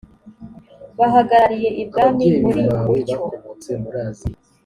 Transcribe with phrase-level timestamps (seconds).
[0.97, 2.63] bahagarariye ibwami muri
[2.93, 3.25] utwo